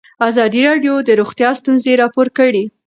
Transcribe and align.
ازادي 0.29 0.61
راډیو 0.67 0.93
د 1.07 1.09
روغتیا 1.19 1.49
ستونزې 1.59 1.93
راپور 2.01 2.27
کړي. 2.37 2.63